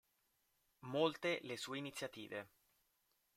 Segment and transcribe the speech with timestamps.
[0.89, 2.47] Molte le sue iniziative.